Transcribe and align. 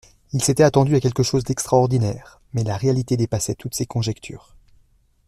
Il 0.33 0.43
s'était 0.43 0.63
attendu 0.63 0.95
à 0.95 0.99
quelque 0.99 1.21
chose 1.21 1.43
d'extraordinaire, 1.43 2.41
mais 2.53 2.63
la 2.63 2.75
réalité 2.75 3.17
dépassait 3.17 3.53
toutes 3.53 3.75
ses 3.75 3.85
conjectures. 3.85 4.55